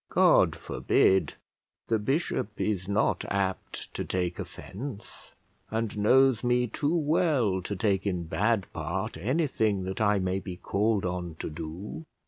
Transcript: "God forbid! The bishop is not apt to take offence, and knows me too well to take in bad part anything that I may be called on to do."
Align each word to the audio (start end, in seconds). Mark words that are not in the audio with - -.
"God 0.09 0.55
forbid! 0.55 1.35
The 1.87 1.99
bishop 1.99 2.59
is 2.59 2.87
not 2.87 3.23
apt 3.29 3.93
to 3.93 4.03
take 4.03 4.39
offence, 4.39 5.35
and 5.69 5.95
knows 5.95 6.43
me 6.43 6.65
too 6.65 6.95
well 6.95 7.61
to 7.61 7.75
take 7.75 8.07
in 8.07 8.23
bad 8.23 8.65
part 8.73 9.15
anything 9.15 9.83
that 9.83 10.01
I 10.01 10.17
may 10.17 10.39
be 10.39 10.57
called 10.57 11.05
on 11.05 11.35
to 11.35 11.51
do." 11.51 12.05